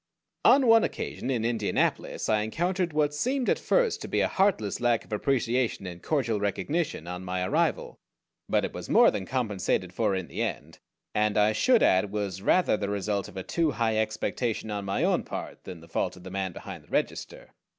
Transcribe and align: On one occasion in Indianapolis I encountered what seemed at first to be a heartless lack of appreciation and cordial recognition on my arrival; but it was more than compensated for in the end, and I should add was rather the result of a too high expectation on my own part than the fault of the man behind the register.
On 0.43 0.65
one 0.65 0.83
occasion 0.83 1.29
in 1.29 1.45
Indianapolis 1.45 2.27
I 2.27 2.41
encountered 2.41 2.91
what 2.91 3.13
seemed 3.13 3.47
at 3.51 3.59
first 3.59 4.01
to 4.01 4.07
be 4.07 4.21
a 4.21 4.27
heartless 4.27 4.81
lack 4.81 5.05
of 5.05 5.13
appreciation 5.13 5.85
and 5.85 6.01
cordial 6.01 6.39
recognition 6.39 7.05
on 7.07 7.23
my 7.23 7.43
arrival; 7.45 7.99
but 8.49 8.65
it 8.65 8.73
was 8.73 8.89
more 8.89 9.11
than 9.11 9.27
compensated 9.27 9.93
for 9.93 10.15
in 10.15 10.27
the 10.27 10.41
end, 10.41 10.79
and 11.13 11.37
I 11.37 11.53
should 11.53 11.83
add 11.83 12.11
was 12.11 12.41
rather 12.41 12.77
the 12.77 12.89
result 12.89 13.27
of 13.27 13.37
a 13.37 13.43
too 13.43 13.69
high 13.73 13.95
expectation 13.99 14.71
on 14.71 14.85
my 14.85 15.03
own 15.03 15.21
part 15.21 15.65
than 15.65 15.81
the 15.81 15.87
fault 15.87 16.15
of 16.17 16.23
the 16.23 16.31
man 16.31 16.51
behind 16.51 16.83
the 16.85 16.89
register. 16.89 17.53